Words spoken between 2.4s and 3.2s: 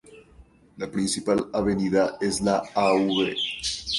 la Av.